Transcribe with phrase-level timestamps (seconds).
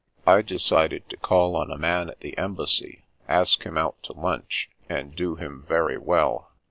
[0.25, 4.67] I decided to call on a man at the Embassy, ask him out to lunch,
[4.89, 6.49] and do him very well.